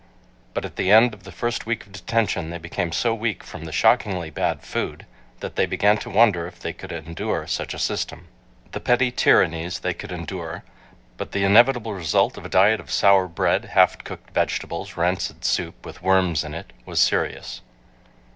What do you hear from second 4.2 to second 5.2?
bad food